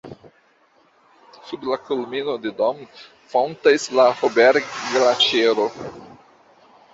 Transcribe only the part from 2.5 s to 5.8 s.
Dom fontas la Hohberg-Glaĉero.